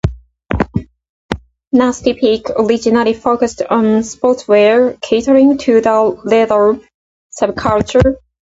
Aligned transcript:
Nasty 1.71 2.15
Pig 2.15 2.49
originally 2.57 3.13
focused 3.13 3.61
on 3.61 3.83
sportswear 4.01 4.99
catering 4.99 5.59
to 5.59 5.79
the 5.79 6.19
leather 6.25 6.79
subculture. 7.39 8.15